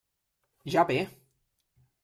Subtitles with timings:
[0.65, 1.07] Ja ve!